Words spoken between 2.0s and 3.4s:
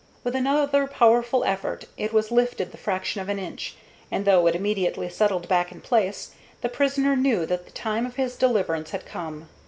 was lifted the fraction of an